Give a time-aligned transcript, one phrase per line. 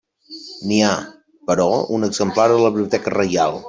[0.69, 0.95] N'hi ha,
[1.51, 1.69] però,
[1.99, 3.59] un exemplar a la Biblioteca Reial.